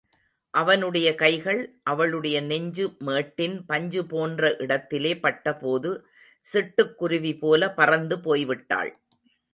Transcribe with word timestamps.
அவனுடைய 0.53 1.07
கைகள் 1.15 1.59
அவளுடைய 1.83 2.37
நெஞ்சு 2.41 2.85
மேட்டின் 2.99 3.57
பஞ்சு 3.65 4.01
போன்ற 4.05 4.55
இடத்திலே 4.57 5.13
பட்டபோது 5.17 5.91
சிட்டுக்குருவி 6.47 7.33
போல 7.39 7.71
பறந்து 7.73 8.19
போய் 8.19 8.45
விட்டாள். 8.45 8.91